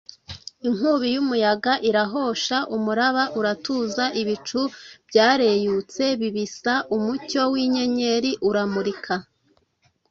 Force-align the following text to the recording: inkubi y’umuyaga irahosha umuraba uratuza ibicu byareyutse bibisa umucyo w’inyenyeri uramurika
inkubi 0.67 1.07
y’umuyaga 1.15 1.73
irahosha 1.89 2.57
umuraba 2.75 3.23
uratuza 3.39 4.05
ibicu 4.21 4.59
byareyutse 5.09 6.03
bibisa 6.19 6.73
umucyo 6.95 7.41
w’inyenyeri 7.51 8.31
uramurika 8.49 9.13